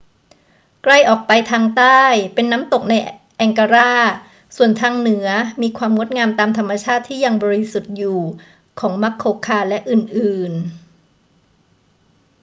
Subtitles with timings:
[0.83, 2.01] ไกลออกไปทางใต้
[2.33, 2.93] เป็นน้ำตกไน
[3.37, 3.91] แองการา
[4.55, 5.27] ส่วนทางเหนือ
[5.61, 8.19] มีความงดงามตามธรรมชาติที่ยังบริสุทธิ์อยู่
[8.79, 10.71] ของมัสโคคาและอื่น ๆ